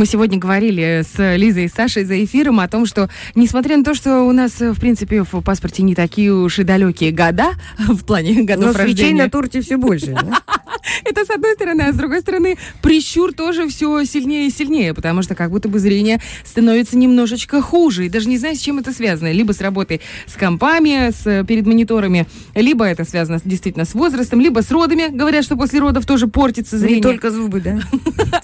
[0.00, 3.92] Мы сегодня говорили с Лизой и Сашей за эфиром о том, что, несмотря на то,
[3.92, 8.44] что у нас, в принципе, в паспорте не такие уж и далекие года, в плане
[8.44, 8.96] годов Но рождения.
[8.96, 10.14] свечей на торте все больше.
[10.14, 10.40] да?
[11.04, 15.22] Это с одной стороны, а с другой стороны, прищур тоже все сильнее и сильнее, потому
[15.22, 18.06] что как будто бы зрение становится немножечко хуже.
[18.06, 19.32] И даже не знаю, с чем это связано.
[19.32, 24.62] Либо с работой с компами, с, перед мониторами, либо это связано действительно с возрастом, либо
[24.62, 25.08] с родами.
[25.08, 26.96] Говорят, что после родов тоже портится зрение.
[26.96, 27.80] Не только зубы, да?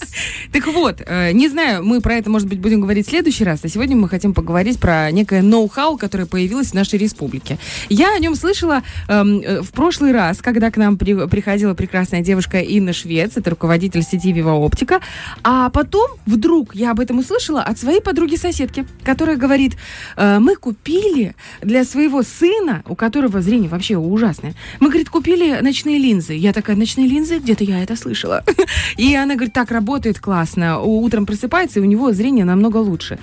[0.53, 3.61] Так вот, э, не знаю, мы про это, может быть, будем говорить в следующий раз,
[3.65, 7.59] а сегодня мы хотим поговорить про некое ноу-хау, которое появилось в нашей республике.
[7.91, 12.23] Я о нем слышала эм, э, в прошлый раз, когда к нам при- приходила прекрасная
[12.27, 15.01] девушка Инна Швец, это руководитель сети Viva Оптика,
[15.43, 19.77] а потом вдруг я об этом услышала от своей подруги-соседки, которая говорит,
[20.17, 25.99] «Э, мы купили для своего сына, у которого зрение вообще ужасное, мы, говорит, купили ночные
[25.99, 26.35] линзы.
[26.35, 27.39] Я такая, ночные линзы?
[27.39, 28.43] Где-то я это слышала.
[28.97, 30.81] И она говорит, так работает классно.
[30.81, 33.19] Утром просыпается, и у него зрение намного лучше.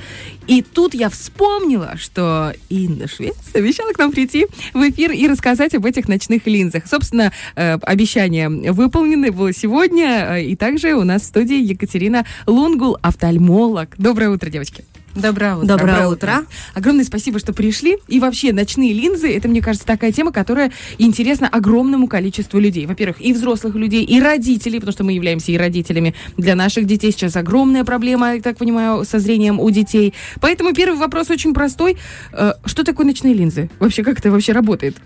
[0.47, 5.75] И тут я вспомнила, что Инна Швец обещала к нам прийти в эфир и рассказать
[5.75, 6.87] об этих ночных линзах.
[6.87, 10.37] Собственно, э, обещание выполнено было сегодня.
[10.37, 13.89] э, И также у нас в студии Екатерина Лунгул, офтальмолог.
[13.97, 14.85] Доброе утро, девочки.
[15.15, 15.67] Доброе утро.
[15.67, 16.45] Доброе утро.
[16.73, 17.97] Огромное спасибо, что пришли.
[18.07, 22.87] И вообще, ночные линзы, это, мне кажется, такая тема, которая интересна огромному количеству людей.
[22.87, 27.11] Во-первых, и взрослых людей, и родителей, потому что мы являемся и родителями для наших детей.
[27.11, 30.15] Сейчас огромная проблема, я так понимаю, со зрением у детей.
[30.41, 31.97] Поэтому первый вопрос очень простой.
[32.31, 33.69] Э, Что такое ночные линзы?
[33.79, 34.97] Вообще, как это вообще работает?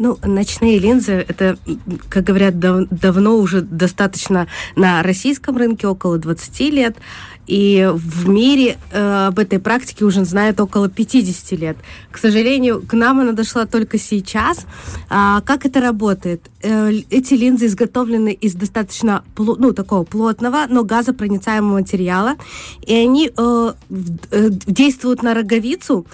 [0.00, 1.58] Ну, ночные линзы, это,
[2.08, 6.96] как говорят, дав- давно уже достаточно на российском рынке, около 20 лет.
[7.46, 11.76] И в мире э, об этой практике уже знают около 50 лет.
[12.10, 14.64] К сожалению, к нам она дошла только сейчас.
[15.10, 16.50] А, как это работает?
[16.62, 22.36] Э, эти линзы изготовлены из достаточно ну, такого плотного, но газопроницаемого материала.
[22.86, 23.72] И они э,
[24.30, 26.06] э, действуют на роговицу,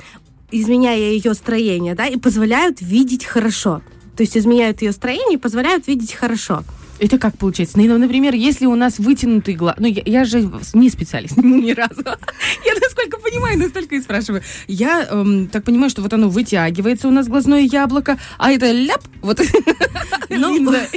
[0.51, 3.83] изменяя ее строение, да, и позволяют видеть хорошо.
[4.17, 6.65] То есть изменяют ее строение и позволяют видеть хорошо.
[6.99, 7.79] Это как получается?
[7.79, 9.77] Ну, например, если у нас вытянутый глаз...
[9.79, 12.03] Ну, я, я же не специалист ни разу.
[12.65, 14.43] Я насколько понимаю, настолько и спрашиваю.
[14.67, 19.03] Я эм, так понимаю, что вот оно вытягивается у нас глазное яблоко, а это ляп,
[19.21, 19.41] вот
[20.29, 20.89] Ну, линза.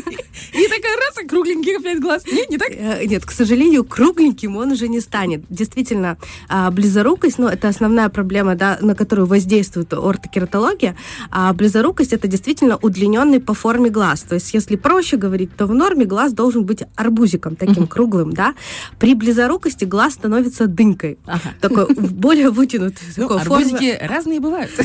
[0.54, 2.24] И такая раз, и кругленький опять глаз.
[2.26, 2.72] Нет, не так?
[2.72, 5.42] Э, Нет, к сожалению, кругленьким он уже не станет.
[5.50, 10.96] Действительно, а, близорукость, ну, это основная проблема, да, на которую воздействует ортокератология.
[11.32, 14.22] А близорукость это действительно удлиненный по форме глаз.
[14.22, 18.56] То есть, если проще говорить, то в норме глаз должен быть арбузиком, таким круглым, да.
[19.00, 21.18] При близорукости глаз становится дынькой.
[21.26, 21.54] Ага.
[21.62, 24.72] Такой более вытянутой Ну, арбузики разные бывают.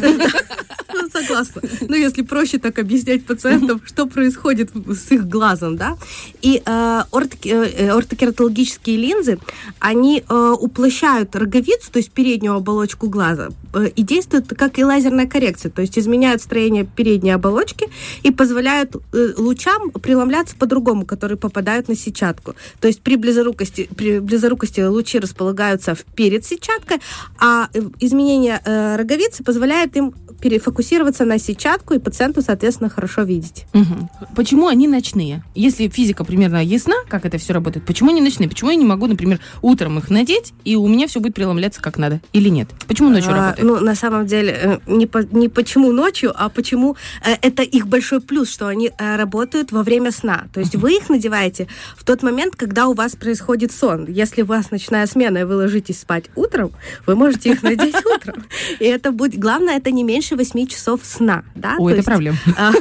[0.95, 1.61] Ну, согласна.
[1.81, 5.97] Ну, если проще так объяснять пациентам, что происходит с их глазом, да.
[6.41, 9.39] И э, ортокератологические линзы,
[9.79, 15.27] они э, уплощают роговицу, то есть переднюю оболочку глаза, э, и действуют как и лазерная
[15.27, 17.89] коррекция, то есть изменяют строение передней оболочки
[18.23, 22.55] и позволяют э, лучам преломляться по-другому, которые попадают на сетчатку.
[22.81, 26.99] То есть при близорукости, при близорукости лучи располагаются перед сетчаткой,
[27.39, 30.15] а э, изменение э, роговицы позволяет им
[30.45, 33.65] перефокусироваться на сетчатку и пациенту, соответственно, хорошо видеть.
[33.73, 34.11] Мгм.
[34.37, 35.43] Почему они ночные?
[35.55, 38.47] Если физика примерно ясна, как это все работает, почему они ночные?
[38.47, 41.97] Почему я не могу, например, утром их надеть, и у меня все будет преломляться как
[41.97, 42.21] надо?
[42.35, 42.69] Или нет?
[42.87, 43.67] Почему ночью А, работает?
[43.67, 46.95] Ну, на самом деле, э, не, по- не почему ночью, а почему
[47.25, 50.45] э, это их большой плюс, что они э, работают во время сна.
[50.53, 54.05] То есть вы их надеваете в тот момент, когда у вас происходит сон.
[54.09, 56.73] Если у вас ночная смена, и вы ложитесь спать утром,
[57.07, 58.45] вы можете их надеть утром.
[58.79, 59.39] И это будет...
[59.39, 61.45] Главное, это не меньше 8 часов сна.
[61.55, 61.77] Да?
[61.79, 62.39] Ой, То это есть, проблема.
[62.57, 62.73] а,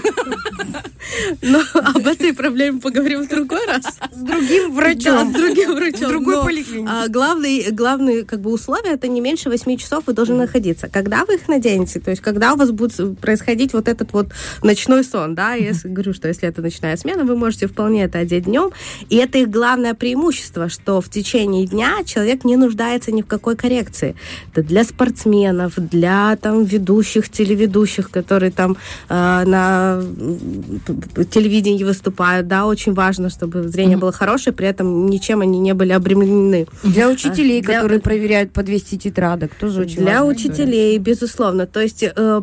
[1.41, 3.83] Но об этой проблеме поговорим в другой раз.
[4.11, 5.31] С другим Да, врачом.
[5.31, 6.05] с другим врачом.
[6.05, 6.89] В другой но, поликлинике.
[6.91, 10.87] а, главный, главный как бы условие это не меньше 8 часов вы должны находиться.
[10.87, 14.27] Когда вы их наденете, то есть когда у вас будет происходить вот этот вот
[14.63, 18.45] ночной сон, да, я говорю, что если это ночная смена, вы можете вполне это одеть
[18.45, 18.71] днем,
[19.09, 23.55] и это их главное преимущество, что в течение дня человек не нуждается ни в какой
[23.55, 24.15] коррекции.
[24.51, 28.77] Это для спортсменов, для там ведущих, телеведущих, которые там
[29.09, 30.01] э, на
[31.31, 35.91] телевидении выступают, да, очень важно, чтобы зрение было хорошее, при этом ничем они не были
[35.91, 36.67] обременены.
[36.83, 41.65] Для учителей, Для- которые проверяют по 200 тетрадок, тоже очень Для важная учителей, безусловно.
[41.65, 42.41] То есть э,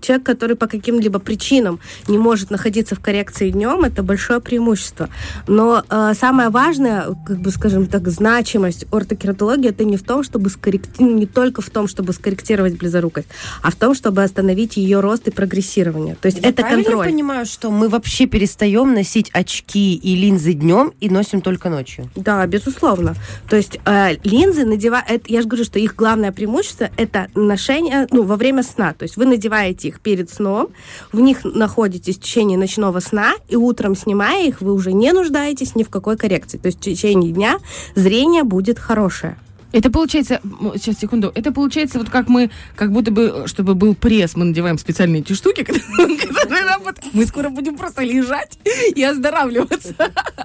[0.00, 5.08] человек, который по каким-либо причинам не может находиться в коррекции днем, это большое преимущество.
[5.46, 10.50] Но э, самое важное, как бы, скажем так, значимость ортокератологии, это не в том, чтобы
[10.50, 13.28] скорректировать, не только в том, чтобы скорректировать близорукость,
[13.62, 16.16] а в том, чтобы остановить ее рост и прогрессирование.
[16.20, 17.06] То есть Я это правильно контроль.
[17.06, 22.10] понимаю, что мы вообще перестаем носить очки и линзы днем и носим только ночью?
[22.14, 23.14] Да, безусловно.
[23.48, 28.22] То есть э, линзы надевают, я же говорю, что их главное преимущество это ношение, ну,
[28.22, 28.92] во время сна.
[28.92, 30.68] То есть вы надеваете их перед сном,
[31.12, 35.74] в них находитесь в течение ночного сна, и утром снимая их, вы уже не нуждаетесь
[35.74, 36.58] ни в какой коррекции.
[36.58, 37.58] То есть в течение дня
[37.94, 39.38] зрение будет хорошее.
[39.76, 40.40] Это получается,
[40.76, 44.78] сейчас, секунду, это получается вот как мы, как будто бы, чтобы был пресс, мы надеваем
[44.78, 47.12] специальные эти штуки, которые работают.
[47.12, 48.58] Мы скоро будем просто лежать
[48.94, 49.94] и оздоравливаться.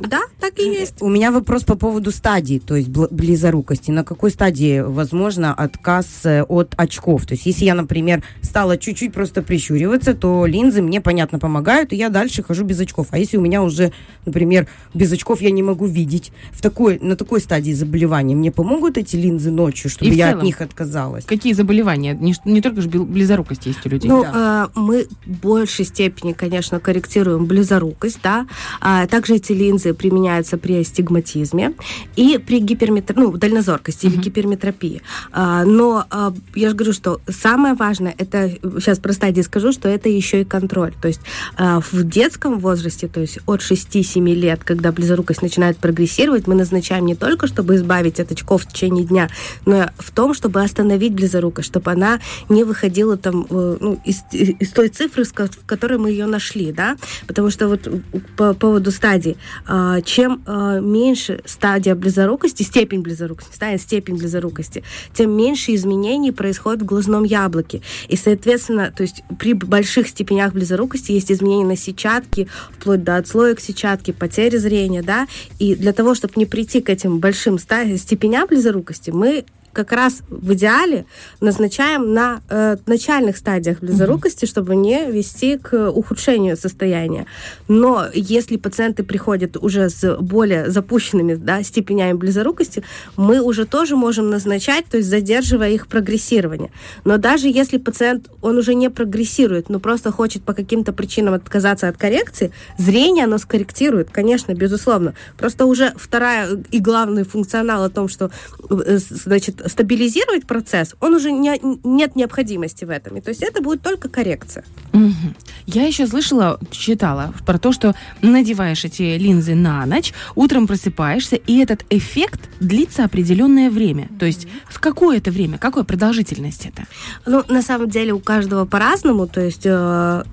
[0.01, 1.01] Да, так и есть.
[1.01, 3.89] У меня вопрос по поводу стадии, то есть бл- близорукости.
[3.89, 7.25] На какой стадии возможно отказ э, от очков?
[7.25, 11.95] То есть если я, например, стала чуть-чуть просто прищуриваться, то линзы мне, понятно, помогают, и
[11.95, 13.07] я дальше хожу без очков.
[13.12, 13.94] А если у меня уже,
[14.25, 18.98] например, без очков я не могу видеть, в такой, на такой стадии заболевания мне помогут
[18.98, 20.45] эти линзы ночью, чтобы И я от целом?
[20.45, 21.25] них отказалась?
[21.25, 22.13] Какие заболевания?
[22.13, 24.09] Не, не только же близорукость есть у людей.
[24.09, 28.47] Ну, э, мы в большей степени, конечно, корректируем близорукость, да.
[28.79, 31.73] А также эти линзы применяются при астигматизме
[32.15, 33.15] и при гиперметр...
[33.15, 35.01] ну, дальнозоркости или гиперметропии.
[35.31, 39.89] А, но а, я же говорю, что самое важное, это, сейчас про стадии скажу, что
[39.89, 40.94] это еще и контроль.
[41.01, 41.21] То есть
[41.57, 47.06] а, в детском возрасте, то есть от 6-7 лет, когда близорукость начинает прогрессировать, мы назначаем
[47.06, 49.30] не только, чтобы избавить от очков в течение дня,
[49.66, 52.19] но в том, чтобы остановить близорукость, чтобы она
[52.50, 56.98] не выходила там э, ну, из, из той цифры, в которой мы ее нашли, да,
[57.28, 57.88] потому что вот
[58.36, 59.38] по поводу стадий,
[59.68, 64.84] а, чем а, меньше стадия близорукости, степень близорукости, стадия, степень близорукости,
[65.14, 67.81] тем меньше изменений происходит в глазном яблоке.
[68.07, 73.60] И, соответственно, то есть при больших степенях близорукости есть изменения на сетчатке, вплоть до отслоек
[73.60, 75.28] сетчатки, потери зрения, да,
[75.60, 80.53] и для того, чтобы не прийти к этим большим степеням близорукости, мы как раз в
[80.53, 81.06] идеале
[81.39, 87.25] назначаем на э, начальных стадиях близорукости, чтобы не вести к ухудшению состояния.
[87.68, 92.83] Но если пациенты приходят уже с более запущенными да, степенями близорукости,
[93.18, 96.71] мы уже тоже можем назначать, то есть задерживая их прогрессирование.
[97.06, 101.88] Но даже если пациент, он уже не прогрессирует, но просто хочет по каким-то причинам отказаться
[101.88, 105.13] от коррекции, зрение оно скорректирует, конечно, безусловно.
[105.38, 108.31] Просто уже вторая и главный функционал о том, что
[108.69, 113.18] э, значит, стабилизировать процесс, он уже не, нет необходимости в этом.
[113.18, 114.63] И то есть это будет только коррекция.
[114.94, 115.36] Мгм.
[115.66, 121.58] Я еще слышала, читала про то, что надеваешь эти линзы на ночь, утром просыпаешься, и
[121.60, 124.10] этот эффект длится определенное время.
[124.19, 126.86] То есть в какое это время, какая продолжительность это?
[127.25, 130.24] Ну, на самом деле у каждого по-разному, то есть э,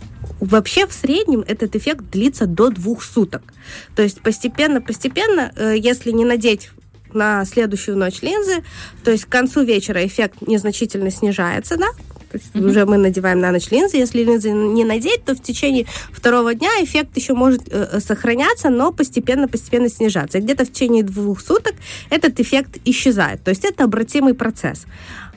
[0.41, 3.43] вообще в среднем этот эффект длится до двух суток.
[3.95, 6.71] То есть постепенно-постепенно, э, если не надеть
[7.15, 8.65] на следующую ночь линзы,
[9.05, 11.89] то есть к концу вечера эффект незначительно снижается, да,
[12.31, 13.97] то есть уже мы надеваем на ночь линзы.
[13.97, 18.69] Если линзы не надеть, то в течение второго дня эффект еще может э, э, сохраняться,
[18.69, 20.37] но постепенно-постепенно снижаться.
[20.37, 21.75] И где-то в течение двух суток
[22.11, 23.43] этот эффект исчезает.
[23.45, 24.85] То есть это обратимый процесс.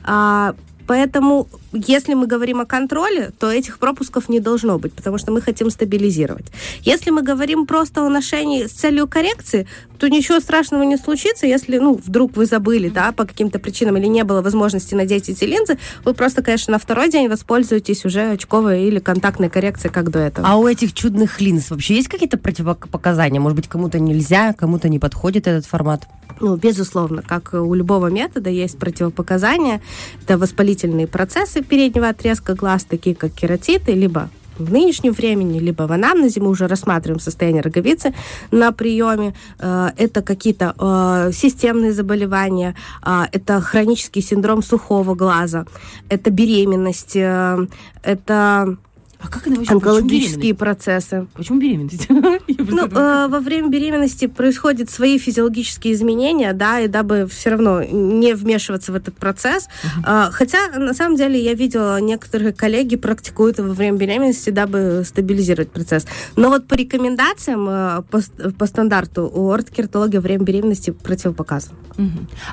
[0.04, 0.54] А,
[0.86, 5.40] Поэтому, если мы говорим о контроле, то этих пропусков не должно быть, потому что мы
[5.40, 6.46] хотим стабилизировать.
[6.82, 9.66] Если мы говорим просто о ношении с целью коррекции,
[9.98, 14.06] то ничего страшного не случится, если, ну, вдруг вы забыли, да, по каким-то причинам или
[14.06, 18.82] не было возможности надеть эти линзы, вы просто, конечно, на второй день воспользуетесь уже очковой
[18.82, 20.46] или контактной коррекцией, как до этого.
[20.48, 23.40] А у этих чудных линз вообще есть какие-то противопоказания?
[23.40, 26.06] Может быть, кому-то нельзя, кому-то не подходит этот формат?
[26.40, 29.80] Ну, безусловно, как у любого метода есть противопоказания.
[30.24, 34.28] Это воспалительные процессы переднего отрезка глаз, такие как кератиты, либо
[34.58, 36.40] в нынешнем времени, либо в анамнезе.
[36.40, 38.14] Мы уже рассматриваем состояние роговицы
[38.50, 39.34] на приеме.
[39.58, 45.64] Э, Это какие-то э, системные заболевания, э, это хронический синдром сухого глаза,
[46.08, 48.76] это беременность, это
[49.22, 49.72] А как это вообще?
[49.72, 51.26] онкологические процессы.
[51.34, 52.08] Почему беременность?
[52.46, 57.82] Почему Ну, э, во время беременности происходят свои физиологические изменения, да, и дабы все равно
[57.82, 59.68] не вмешиваться в этот процесс.
[60.06, 65.70] Э, хотя, на самом деле, я видела, некоторые коллеги практикуют во время беременности, дабы стабилизировать
[65.70, 66.06] процесс.
[66.36, 71.74] Но вот по рекомендациям, э, по, ст- по стандарту, у ортокератологии во время беременности противопоказан.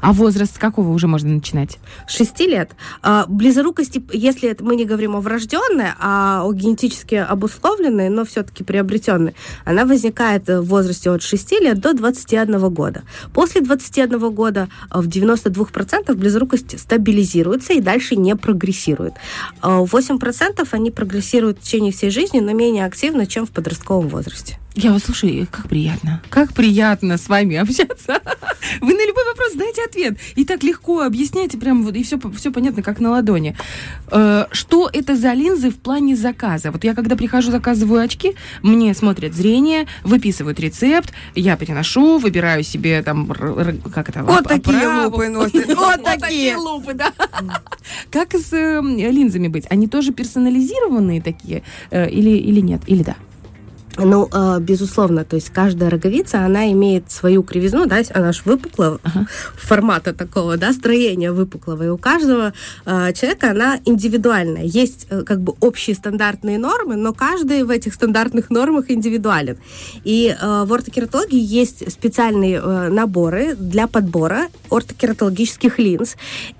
[0.01, 1.79] А возраст с какого уже можно начинать?
[2.07, 2.71] 6 лет.
[3.01, 9.33] А, близорукости, если мы не говорим о врожденной, а о генетически обусловленной, но все-таки приобретенной,
[9.65, 13.03] она возникает в возрасте от 6 лет до 21 года.
[13.33, 19.13] После 21 года в 92% близорукость стабилизируется и дальше не прогрессирует.
[19.61, 24.57] 8% они прогрессируют в течение всей жизни, но менее активно, чем в подростковом возрасте.
[24.75, 26.21] Я вас слушаю, как приятно.
[26.29, 28.21] Как приятно с вами общаться.
[28.81, 30.17] Вы на любой вопрос знаете ответ.
[30.35, 33.57] И так легко объясняете, прям вот, и все, все понятно, как на ладони.
[34.11, 36.71] Э, что это за линзы в плане заказа?
[36.71, 43.01] Вот я когда прихожу, заказываю очки, мне смотрят зрение, выписывают рецепт, я переношу, выбираю себе
[43.01, 43.27] там,
[43.93, 45.65] как это, Вот такие лупы носят.
[45.79, 47.11] Вот такие лупы, да.
[48.11, 49.65] Как с э, линзами быть?
[49.69, 52.81] Они тоже персонализированные такие э, или нет?
[52.85, 53.15] Или да?
[54.03, 58.99] Ну, э, безусловно, то есть каждая роговица, она имеет свою кривизну, да, она же выпукла,
[59.03, 59.27] ага.
[59.55, 62.53] формата такого, да, строения выпуклого, и у каждого
[62.85, 64.63] э, человека она индивидуальная.
[64.63, 69.57] Есть э, как бы общие стандартные нормы, но каждый в этих стандартных нормах индивидуален.
[70.03, 76.15] И э, в ортокератологии есть специальные э, наборы для подбора ортокератологических линз,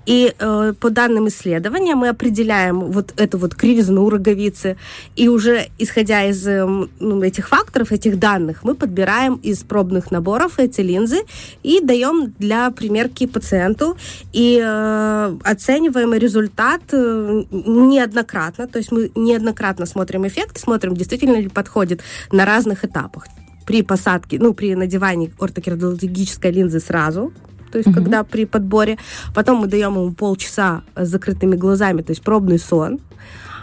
[0.06, 0.34] и
[0.80, 4.76] по данным исследования мы определяем вот эту вот кривизну роговицы,
[5.16, 10.58] и уже исходя из э, ну, этих факторов, этих данных, мы подбираем из пробных наборов
[10.58, 11.22] эти линзы
[11.62, 13.96] и даем для примерки пациенту
[14.32, 21.48] и э, оцениваем результат э, неоднократно, то есть мы неоднократно смотрим эффект, смотрим, действительно ли
[21.48, 22.00] подходит
[22.32, 23.26] на разных этапах
[23.66, 27.32] при посадке, ну, при надевании ортокератологической линзы сразу,
[27.70, 27.96] то есть угу.
[27.96, 28.98] когда при подборе.
[29.34, 32.98] Потом мы даем ему полчаса с закрытыми глазами, то есть пробный сон.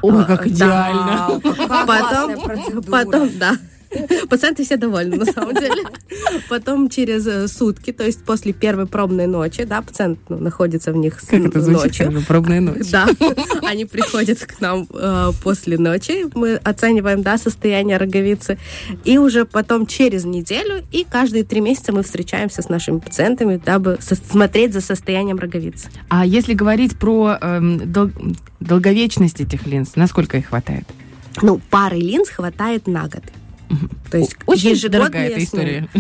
[0.02, 1.40] Ой, как идеально.
[1.44, 3.58] Да, потом, потом, да.
[4.30, 5.84] Пациенты все довольны, на самом деле.
[6.50, 10.98] Потом через э, сутки, то есть после первой пробной ночи, да, пациент ну, находится в
[10.98, 12.24] них как это звучит, ночью.
[12.28, 12.90] Пробная ночь.
[12.92, 13.08] Да,
[13.64, 18.58] они приходят к нам э, после ночи, мы оцениваем, да, состояние роговицы,
[19.04, 23.98] и уже потом через неделю и каждые три месяца мы встречаемся с нашими пациентами, дабы
[24.02, 25.90] смотреть за состоянием роговицы.
[26.10, 28.12] А если говорить про э, дол-
[28.60, 30.86] долговечность этих линз, насколько их хватает?
[31.42, 33.24] Ну, пары линз хватает на год.
[34.10, 35.88] То есть очень дорогая эта история.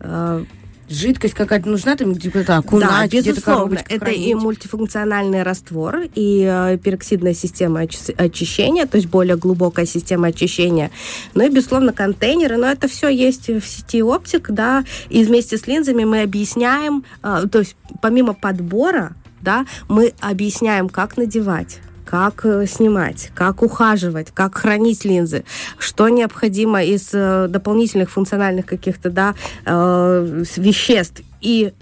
[0.00, 0.44] А,
[0.88, 3.80] жидкость какая-то нужна, там где-то окунать, да, безусловно.
[3.88, 4.26] Это хранить.
[4.26, 10.90] и мультифункциональный раствор, и э, пероксидная система очищения, то есть более глубокая система очищения.
[11.34, 12.56] Ну и, безусловно, контейнеры.
[12.56, 14.84] Но это все есть в сети оптик, да.
[15.08, 21.16] И вместе с линзами мы объясняем, э, то есть помимо подбора, да, мы объясняем, как
[21.16, 25.44] надевать как э, снимать, как ухаживать, как хранить линзы,
[25.78, 29.34] что необходимо из э, дополнительных функциональных каких-то да,
[29.66, 31.20] э, веществ.
[31.40, 31.72] И,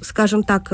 [0.00, 0.72] скажем так,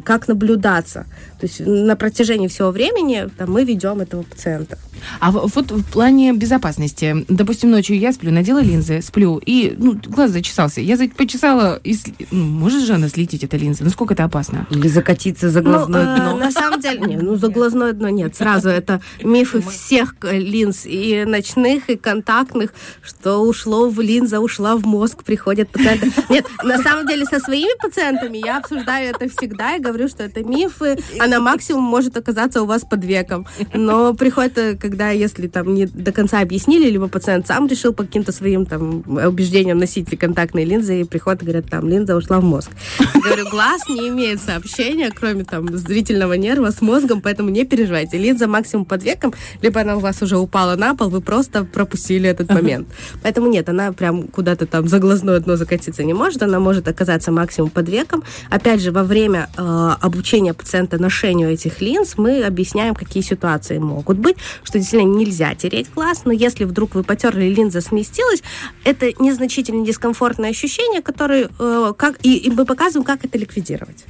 [0.00, 1.06] как наблюдаться.
[1.40, 4.78] То есть на протяжении всего времени там, мы ведем этого пациента.
[5.20, 10.30] А вот в плане безопасности, допустим, ночью я сплю, надела линзы, сплю, и ну, глаз
[10.30, 10.80] зачесался.
[10.80, 11.96] Я почесала, и,
[12.30, 13.84] ну, может же она слететь, эта линза?
[13.84, 14.66] Насколько это опасно?
[14.70, 16.36] Или закатиться за глазное ну, дно?
[16.36, 18.36] Э, на самом деле, нет, ну за глазное дно нет.
[18.36, 24.84] Сразу это мифы всех линз, и ночных, и контактных, что ушло в линза, ушла в
[24.84, 26.12] мозг, приходят пациенты.
[26.28, 30.42] Нет, на самом деле со своими пациентами я обсуждаю это всегда и говорю, что это
[30.42, 33.46] мифы, она максимум может оказаться у вас под веком.
[33.74, 38.04] Но приходит, э, когда если там не до конца объяснили, либо пациент сам решил по
[38.04, 42.70] каким-то своим там убеждениям носить контактные линзы, и приходят, говорят, там, линза ушла в мозг.
[42.98, 48.18] Я говорю, глаз не имеет сообщения, кроме там зрительного нерва с мозгом, поэтому не переживайте.
[48.18, 52.28] Линза максимум под веком, либо она у вас уже упала на пол, вы просто пропустили
[52.28, 52.88] этот момент.
[53.22, 57.32] Поэтому нет, она прям куда-то там за глазное дно закатиться не может, она может оказаться
[57.32, 58.22] максимум под веком.
[58.50, 59.62] Опять же, во время э,
[60.00, 65.92] обучения пациента ношению этих линз мы объясняем, какие ситуации могут быть, что действительно нельзя тереть
[65.94, 68.42] глаз, но если вдруг вы потерли, линза сместилась,
[68.84, 74.04] это незначительное дискомфортное ощущение, которое, э, как, и, и мы показываем, как это ликвидировать.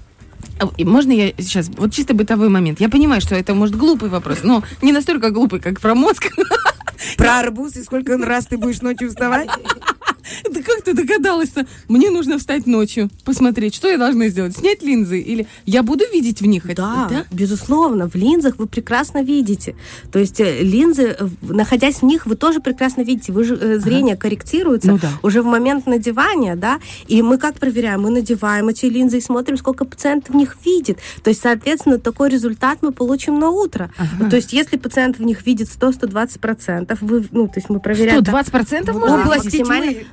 [0.59, 2.81] А, можно я сейчас, вот чисто бытовой момент.
[2.81, 6.29] Я понимаю, что это, может, глупый вопрос, но не настолько глупый, как про мозг.
[7.17, 9.49] Про арбуз и сколько раз ты будешь ночью вставать?
[10.51, 11.67] Да как ты догадалась-то?
[11.89, 14.57] Мне нужно встать ночью, посмотреть, что я должна сделать?
[14.57, 15.21] Снять линзы?
[15.21, 16.67] Или я буду видеть в них?
[16.75, 17.25] Да, да?
[17.31, 18.09] безусловно.
[18.09, 19.75] В линзах вы прекрасно видите.
[20.13, 23.33] То есть э, линзы, э, находясь в них, вы тоже прекрасно видите.
[23.33, 24.23] Вы же, э, зрение ага.
[24.23, 25.11] корректируется ну, да.
[25.23, 26.81] уже в момент надевания, да?
[27.07, 28.03] И мы как проверяем?
[28.03, 30.99] Мы надеваем эти линзы и смотрим, сколько пациент в них видит.
[31.23, 33.91] То есть, соответственно, такой результат мы получим на утро.
[33.97, 34.31] Ага.
[34.31, 38.21] То есть, если пациент в них видит 100-120%, вы, ну, то есть мы проверяем...
[38.21, 39.23] 120% да, можно?
[39.23, 40.05] Области тьмы.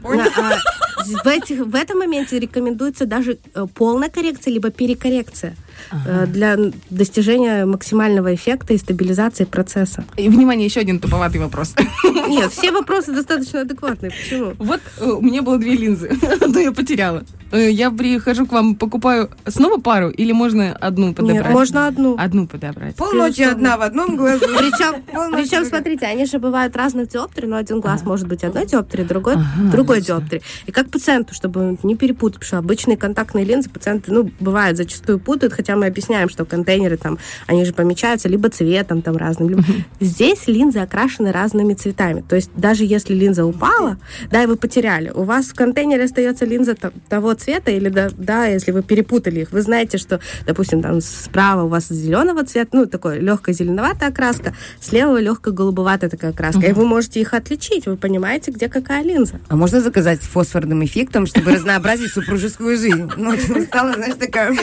[1.23, 5.55] В, этих, в этом моменте рекомендуется даже э, полная коррекция, либо перекоррекция.
[5.89, 6.25] Ага.
[6.25, 6.57] для
[6.89, 10.03] достижения максимального эффекта и стабилизации процесса.
[10.17, 11.75] И, внимание, еще один туповатый вопрос.
[12.27, 14.12] Нет, все вопросы достаточно адекватные.
[14.12, 14.53] Почему?
[14.57, 16.12] Вот э, у меня было две линзы,
[16.48, 17.24] но я потеряла.
[17.51, 21.46] Э, я прихожу к вам, покупаю снова пару или можно одну подобрать?
[21.46, 22.15] Нет, можно одну.
[22.17, 22.96] Одну подобрать.
[22.96, 24.46] Полночи одна в одном глазу.
[24.46, 25.03] Причем,
[25.34, 29.36] причем смотрите, они же бывают разных диоптрий, но один глаз может быть одной диоптрии, другой
[29.36, 30.41] ага, другой диоптрии.
[30.65, 35.19] И как пациенту, чтобы не перепутать, потому что обычные контактные линзы пациенты, ну, бывает, зачастую
[35.19, 39.50] путают, хотя мы объясняем, что контейнеры там, они же помечаются либо цветом там разным.
[39.50, 39.63] Либо...
[40.00, 42.24] Здесь линзы окрашены разными цветами.
[42.27, 43.97] То есть даже если линза упала,
[44.31, 46.75] да, и вы потеряли, у вас в контейнере остается линза
[47.09, 51.63] того цвета, или да, да, если вы перепутали их, вы знаете, что, допустим, там справа
[51.63, 56.69] у вас зеленого цвета, ну, такой легкая зеленоватая окраска, слева легкая голубоватая такая окраска, uh-huh.
[56.69, 59.39] и вы можете их отличить, вы понимаете, где какая линза.
[59.47, 63.09] А можно заказать с фосфорным эффектом, чтобы разнообразить супружескую жизнь?
[63.17, 64.55] Ночью стала, знаешь, такая...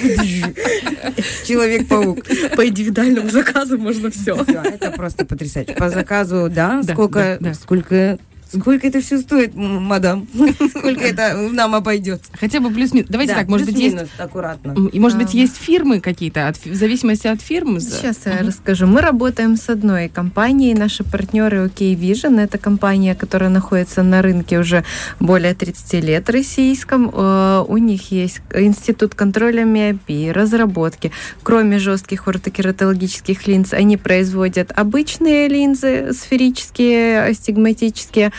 [1.47, 2.25] Человек-паук.
[2.57, 4.35] По индивидуальному заказу можно все.
[4.45, 5.75] Это просто потрясающе.
[5.75, 6.83] По заказу, да?
[6.83, 10.27] Сколько, сколько Сколько это все стоит, мадам?
[10.71, 12.31] Сколько это нам обойдется?
[12.39, 13.09] Хотя бы плюс-минус.
[13.11, 13.97] Давайте да, так, может быть, есть...
[14.19, 14.75] аккуратно.
[14.93, 17.81] И, может быть, есть фирмы какие-то, от, в зависимости от фирмы?
[17.81, 18.87] Сейчас я расскажу.
[18.87, 20.75] Мы работаем с одной компанией.
[20.75, 22.41] Наши партнеры OK Vision.
[22.41, 24.85] Это компания, которая находится на рынке уже
[25.21, 27.11] более 30 лет российском.
[27.13, 31.11] Э, у них есть институт контроля миопии, разработки.
[31.43, 38.33] Кроме жестких ортокератологических линз, они производят обычные линзы, сферические, астигматические,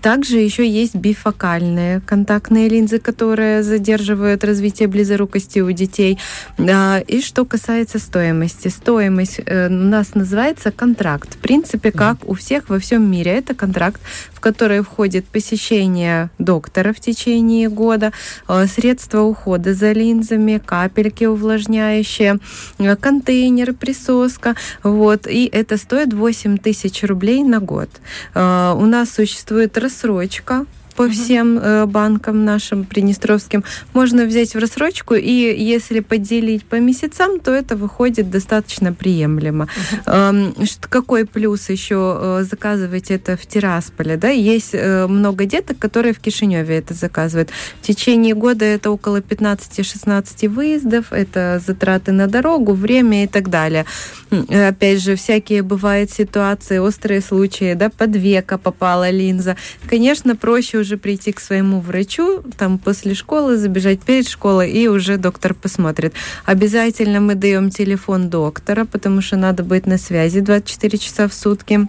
[0.00, 6.18] также еще есть бифокальные контактные линзы, которые задерживают развитие близорукости у детей.
[6.58, 8.68] И что касается стоимости.
[8.68, 11.34] Стоимость э, у нас называется контракт.
[11.34, 13.32] В принципе, как у всех во всем мире.
[13.32, 14.00] Это контракт,
[14.42, 18.12] в который входит посещение доктора в течение года,
[18.48, 22.40] э, средства ухода за линзами, капельки увлажняющие,
[22.78, 24.56] э, контейнер, присоска.
[24.82, 25.28] Вот.
[25.28, 27.88] И это стоит 8 тысяч рублей на год.
[28.34, 33.64] У нас существует рассрочка по всем э, банкам нашим приднестровским.
[33.94, 39.68] Можно взять в рассрочку, и если поделить по месяцам, то это выходит достаточно приемлемо.
[40.06, 40.54] Uh-huh.
[40.58, 44.16] Э, какой плюс еще э, заказывать это в Тирасполе?
[44.16, 44.28] Да?
[44.28, 47.50] Есть э, много деток, которые в Кишиневе это заказывают.
[47.80, 53.86] В течение года это около 15-16 выездов, это затраты на дорогу, время и так далее.
[54.30, 59.56] Опять же, всякие бывают ситуации, острые случаи, да, под века попала линза.
[59.88, 65.16] Конечно, проще уже прийти к своему врачу, там после школы забежать перед школой, и уже
[65.16, 66.14] доктор посмотрит.
[66.44, 71.88] Обязательно мы даем телефон доктора, потому что надо быть на связи 24 часа в сутки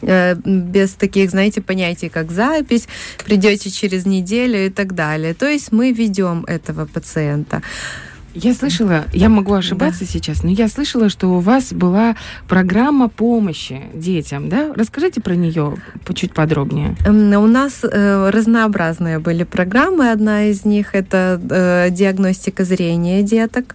[0.00, 2.88] э, без таких, знаете, понятий, как запись,
[3.24, 5.34] придете через неделю и так далее.
[5.34, 7.62] То есть мы ведем этого пациента.
[8.34, 10.06] Я слышала, я могу ошибаться да.
[10.06, 12.16] сейчас, но я слышала, что у вас была
[12.48, 14.72] программа помощи детям, да?
[14.74, 15.76] Расскажите про нее
[16.14, 16.96] чуть подробнее.
[17.06, 20.10] У нас э, разнообразные были программы.
[20.10, 23.74] Одна из них это э, диагностика зрения деток.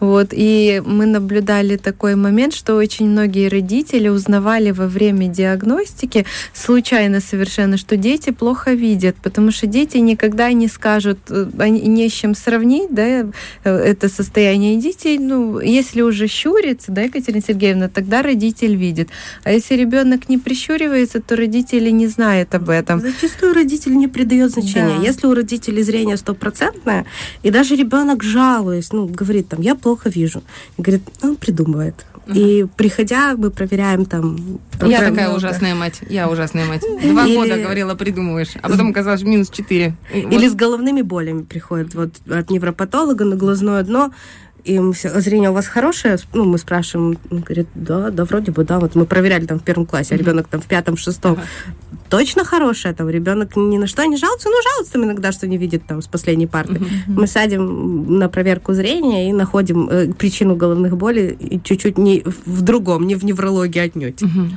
[0.00, 7.20] Вот, и мы наблюдали такой момент, что очень многие родители узнавали во время диагностики, случайно
[7.20, 12.12] совершенно, что дети плохо видят, потому что дети никогда не скажут, э, они не с
[12.12, 13.26] чем сравнить, да,
[13.64, 15.18] э, это состояние детей.
[15.18, 19.08] Ну, если уже щурится, да, Екатерина Сергеевна, тогда родитель видит.
[19.44, 23.00] А если ребенок не прищуривается, то родители не знают об этом.
[23.00, 24.98] Зачастую родитель не придает значения.
[24.98, 25.04] Да.
[25.04, 27.06] Если у родителей зрение стопроцентное,
[27.42, 30.42] и даже ребенок жалуясь, ну, говорит там, я плохо вижу.
[30.76, 31.94] И говорит, ну, он придумывает.
[32.34, 34.60] И приходя, мы проверяем там...
[34.82, 36.00] Я такая ужасная мать.
[36.08, 36.82] Я ужасная мать.
[36.82, 37.34] Два Или...
[37.34, 39.94] года говорила, придумываешь, а потом оказалось минус четыре.
[40.12, 40.52] Или вот.
[40.52, 43.36] с головными болями приходят вот от невропатолога на
[43.68, 44.12] глазное дно
[44.64, 46.18] и мы все, зрение у вас хорошее?
[46.34, 48.78] Ну, мы спрашиваем, он говорит, да, да, вроде бы, да.
[48.78, 51.32] Вот мы проверяли там в первом классе, а ребенок там в пятом, шестом.
[51.32, 51.42] Ага.
[52.10, 55.56] Точно хорошее, там ребенок ни на что не жалуется, ну, жалуется там иногда, что не
[55.56, 56.74] видит там с последней парты.
[56.74, 56.88] Uh-huh.
[57.06, 62.60] Мы садим на проверку зрения и находим э, причину головных болей и чуть-чуть не в
[62.62, 64.22] другом, не в неврологии отнюдь.
[64.22, 64.50] Uh-huh.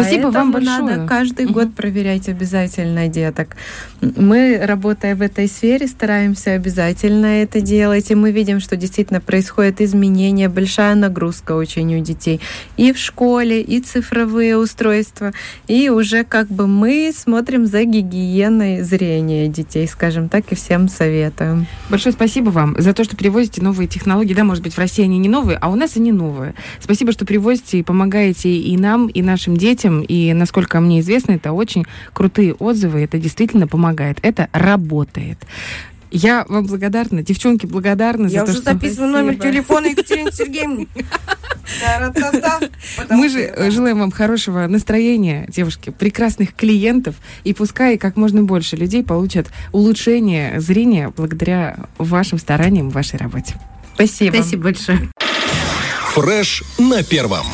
[0.00, 0.82] Спасибо вам большое.
[0.82, 1.54] Надо каждый угу.
[1.54, 3.56] год проверять обязательно деток.
[4.00, 9.80] Мы, работая в этой сфере, стараемся обязательно это делать, и мы видим, что действительно происходит
[9.80, 12.40] изменение, большая нагрузка очень у детей
[12.76, 15.32] и в школе, и цифровые устройства,
[15.68, 21.66] и уже как бы мы смотрим за гигиеной зрения детей, скажем так, и всем советуем.
[21.88, 24.34] Большое спасибо вам за то, что привозите новые технологии.
[24.34, 26.54] Да, может быть, в России они не новые, а у нас они новые.
[26.80, 29.85] Спасибо, что привозите и помогаете и нам, и нашим детям.
[30.00, 34.18] И, насколько мне известно, это очень крутые отзывы, это действительно помогает.
[34.22, 35.38] Это работает.
[36.10, 37.22] Я вам благодарна.
[37.22, 38.72] Девчонки благодарны Я за то, уже что...
[38.72, 40.86] записываю номер телефона Екатерины Сергеевны.
[43.10, 49.02] Мы же желаем вам хорошего настроения, девушки, прекрасных клиентов, и пускай как можно больше людей
[49.02, 53.54] получат улучшение зрения благодаря вашим стараниям в вашей работе.
[53.94, 54.36] Спасибо.
[54.36, 55.10] Спасибо большое.
[56.14, 57.46] Фреш на первом.